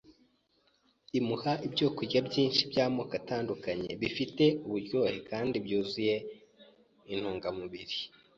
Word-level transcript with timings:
imuha 1.19 1.51
ibyokurya 1.67 2.19
byinshi 2.27 2.61
by’amoko 2.71 3.13
atandukanye 3.21 3.89
bifite 4.01 4.43
uburyohe 4.65 5.17
kandi 5.29 5.55
byuzuye 5.65 6.15
intungamubiri. 7.13 7.97